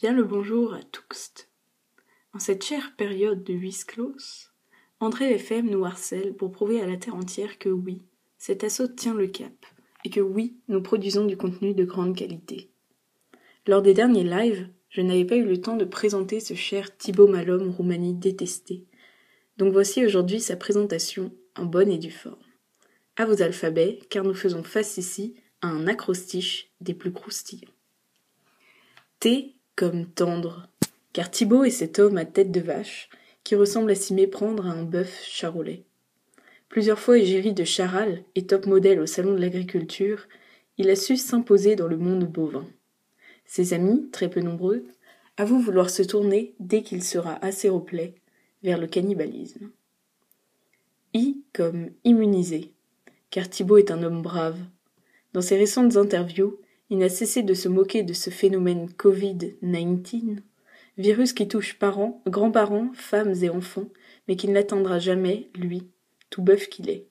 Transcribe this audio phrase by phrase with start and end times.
[0.00, 1.30] Bien le bonjour à tous.
[2.32, 4.16] En cette chère période de huis clos,
[4.98, 8.00] André FM nous harcèle pour prouver à la terre entière que oui,
[8.38, 9.52] cet assaut tient le cap,
[10.06, 12.70] et que oui, nous produisons du contenu de grande qualité.
[13.66, 17.28] Lors des derniers lives, je n'avais pas eu le temps de présenter ce cher Thibaut
[17.28, 18.86] Malhomme Roumanie détesté.
[19.58, 22.40] Donc voici aujourd'hui sa présentation en bonne et due forme.
[23.16, 27.74] À vos alphabets, car nous faisons face ici à un acrostiche des plus croustillants.
[29.18, 29.59] T
[30.14, 30.68] tendre,
[31.12, 33.08] car Thibaut est cet homme à tête de vache
[33.44, 35.84] qui ressemble à s'y méprendre à un bœuf charolais.
[36.68, 40.28] Plusieurs fois égérie de Charal et top modèle au salon de l'agriculture,
[40.78, 42.66] il a su s'imposer dans le monde bovin.
[43.44, 44.86] Ses amis, très peu nombreux,
[45.36, 48.14] avouent vouloir se tourner, dès qu'il sera assez replet,
[48.62, 49.70] vers le cannibalisme.
[51.12, 52.72] I comme immunisé,
[53.30, 54.58] car Thibaut est un homme brave.
[55.32, 56.58] Dans ses récentes interviews,
[56.90, 60.38] il n'a cessé de se moquer de ce phénomène Covid-19,
[60.98, 63.88] virus qui touche parents, grands-parents, femmes et enfants,
[64.26, 65.88] mais qui ne l'atteindra jamais, lui,
[66.30, 67.06] tout bœuf qu'il est.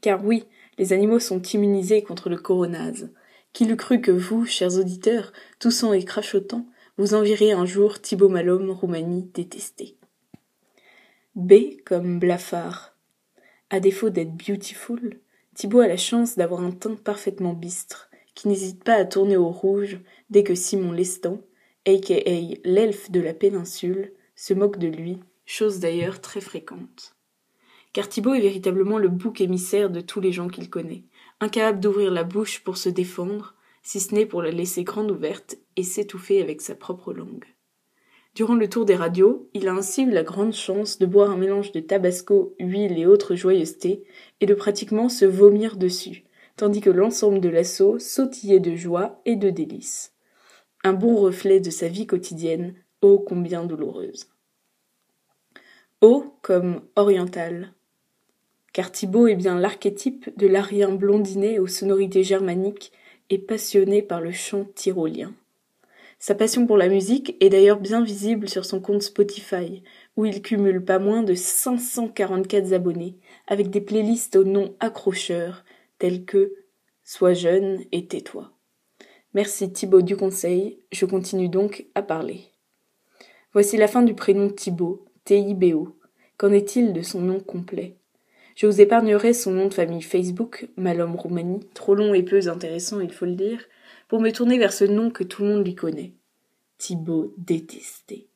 [0.00, 0.44] Car oui,
[0.78, 3.10] les animaux sont immunisés contre le coronase.
[3.52, 8.28] Qui l'eût cru que vous, chers auditeurs, toussant et crachotant, vous envierez un jour Thibaut
[8.28, 9.96] Malhomme, Roumanie détesté.
[11.34, 12.96] B comme blafard.
[13.70, 15.20] À défaut d'être beautiful,
[15.54, 18.07] Thibaut a la chance d'avoir un teint parfaitement bistre
[18.38, 19.98] qui n'hésite pas à tourner au rouge
[20.30, 21.40] dès que Simon Lestan,
[21.84, 22.14] aka
[22.62, 27.16] l'elfe de la péninsule, se moque de lui, chose d'ailleurs très fréquente.
[27.92, 31.02] Car Thibaut est véritablement le bouc émissaire de tous les gens qu'il connaît,
[31.40, 35.56] incapable d'ouvrir la bouche pour se défendre, si ce n'est pour la laisser grande ouverte
[35.74, 37.44] et s'étouffer avec sa propre langue.
[38.36, 41.36] Durant le tour des radios, il a ainsi eu la grande chance de boire un
[41.36, 44.04] mélange de tabasco, huile et autres joyeusetés,
[44.40, 46.27] et de pratiquement se vomir dessus,
[46.58, 50.12] tandis que l'ensemble de l'assaut sautillait de joie et de délices.
[50.84, 54.28] Un bon reflet de sa vie quotidienne, ô combien douloureuse.
[56.00, 57.72] O comme oriental.
[58.72, 62.92] Car Thibaut est bien l'archétype de l'arien blondiné aux sonorités germaniques
[63.30, 65.32] et passionné par le chant tyrolien.
[66.18, 69.84] Sa passion pour la musique est d'ailleurs bien visible sur son compte Spotify,
[70.16, 73.16] où il cumule pas moins de 544 abonnés,
[73.46, 75.64] avec des playlists au nom accrocheur,
[75.98, 76.52] tels que
[77.10, 78.52] Sois jeune et tais-toi.
[79.32, 82.52] Merci Thibaut du conseil, je continue donc à parler.
[83.54, 85.96] Voici la fin du prénom Thibaut, T-I-B-O.
[86.36, 87.96] Qu'en est-il de son nom complet?
[88.56, 93.00] Je vous épargnerai son nom de famille Facebook, Malhomme Roumanie, trop long et peu intéressant,
[93.00, 93.64] il faut le dire,
[94.08, 96.12] pour me tourner vers ce nom que tout le monde lui connaît.
[96.76, 98.28] Thibaut détesté.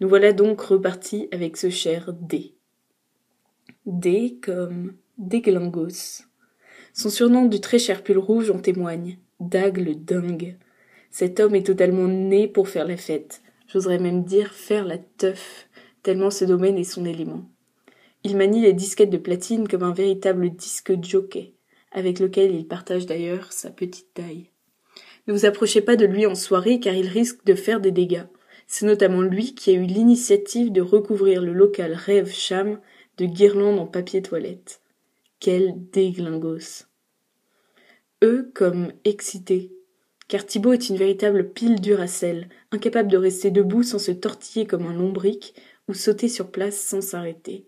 [0.00, 2.54] Nous voilà donc repartis avec ce cher D.
[3.84, 6.31] D comme Déglingos.
[6.94, 9.16] Son surnom du très cher pull rouge en témoigne.
[9.40, 10.56] Dag le dingue.
[11.10, 13.40] Cet homme est totalement né pour faire la fête.
[13.66, 15.68] J'oserais même dire faire la teuf,
[16.02, 17.48] tellement ce domaine est son élément.
[18.24, 21.54] Il manie les disquettes de platine comme un véritable disque jockey,
[21.92, 24.50] avec lequel il partage d'ailleurs sa petite taille.
[25.26, 28.26] Ne vous approchez pas de lui en soirée car il risque de faire des dégâts.
[28.66, 32.78] C'est notamment lui qui a eu l'initiative de recouvrir le local Rêve Cham
[33.16, 34.81] de guirlandes en papier toilette.
[35.44, 36.86] Quel déglingos
[38.22, 39.72] E comme excité.
[40.28, 44.86] Car Thibaut est une véritable pile duracelle, incapable de rester debout sans se tortiller comme
[44.86, 45.56] un lombric
[45.88, 47.66] ou sauter sur place sans s'arrêter.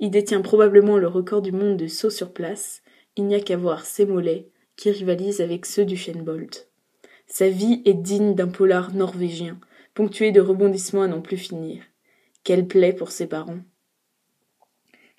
[0.00, 2.82] Il détient probablement le record du monde de saut sur place,
[3.14, 6.68] il n'y a qu'à voir ses mollets, qui rivalisent avec ceux du Bolt.
[7.28, 9.60] Sa vie est digne d'un polar norvégien,
[9.94, 11.84] ponctué de rebondissements à n'en plus finir.
[12.42, 13.60] Quelle plaie pour ses parents.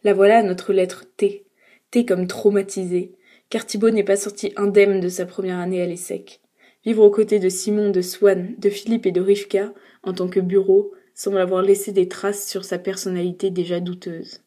[0.03, 1.46] La voilà notre lettre T,
[1.91, 3.13] T comme traumatisé,
[3.49, 6.41] car Thibaut n'est pas sorti indemne de sa première année à l'ESSEC.
[6.85, 10.39] Vivre aux côtés de Simon, de Swann, de Philippe et de Rivka, en tant que
[10.39, 14.41] bureau, semble avoir laissé des traces sur sa personnalité déjà douteuse.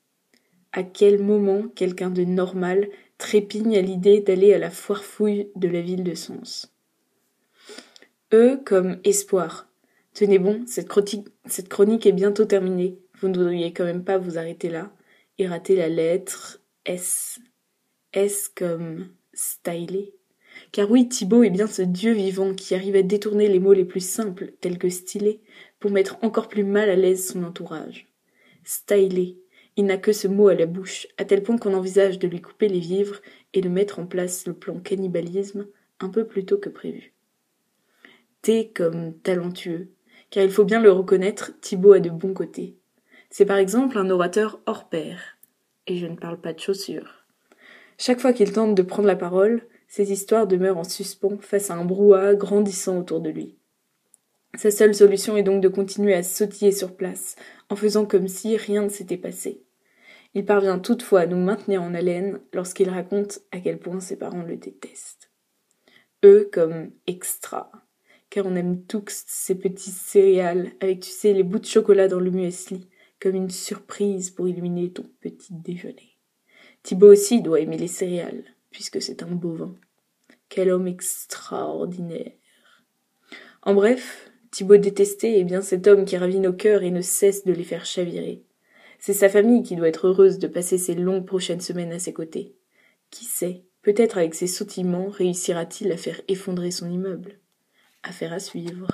[0.73, 5.69] À quel moment quelqu'un de normal trépigne à l'idée d'aller à la foire fouille de
[5.69, 6.73] la ville de Sens?
[8.33, 9.69] E comme espoir.
[10.15, 12.99] Tenez bon, cette chronique est bientôt terminée.
[13.21, 14.93] Vous ne voudriez quand même pas vous arrêter là
[15.39, 17.39] et rater la lettre S.
[18.13, 20.15] S comme stylé.
[20.73, 23.85] Car oui, Thibaut est bien ce dieu vivant qui arrive à détourner les mots les
[23.85, 25.41] plus simples, tels que stylé,
[25.79, 28.09] pour mettre encore plus mal à l'aise son entourage.
[28.65, 29.39] Stylé.
[29.77, 32.41] Il n'a que ce mot à la bouche, à tel point qu'on envisage de lui
[32.41, 33.21] couper les vivres
[33.55, 35.69] et de mettre en place le plan cannibalisme
[36.01, 37.15] un peu plus tôt que prévu.
[38.43, 39.91] T comme talentueux,
[40.31, 42.77] car il faut bien le reconnaître, Thibaut a de bons côtés.
[43.31, 45.39] C'est par exemple un orateur hors pair,
[45.99, 47.25] je ne parle pas de chaussures.
[47.99, 51.75] Chaque fois qu'il tente de prendre la parole, ses histoires demeurent en suspens face à
[51.75, 53.59] un brouhaha grandissant autour de lui.
[54.57, 57.37] Sa seule solution est donc de continuer à sautiller sur place,
[57.69, 59.63] en faisant comme si rien ne s'était passé.
[60.35, 64.43] Il parvient toutefois à nous maintenir en haleine lorsqu'il raconte à quel point ses parents
[64.43, 65.31] le détestent.
[66.25, 67.73] Eux comme extra,
[68.29, 72.21] car on aime tous ces petits céréales avec, tu sais, les bouts de chocolat dans
[72.21, 72.89] le muesli,
[73.21, 76.17] comme une surprise pour illuminer ton petit déjeuner.
[76.83, 79.75] Thibaut aussi doit aimer les céréales, puisque c'est un bovin.
[80.49, 82.33] Quel homme extraordinaire.
[83.63, 87.45] En bref, Thibaut détesté est bien cet homme qui ravit nos cœurs et ne cesse
[87.45, 88.43] de les faire chavirer.
[88.99, 92.13] C'est sa famille qui doit être heureuse de passer ces longues prochaines semaines à ses
[92.13, 92.57] côtés.
[93.11, 97.39] Qui sait, peut-être avec ses sautillements réussira-t-il à faire effondrer son immeuble.
[98.03, 98.89] Affaire à suivre.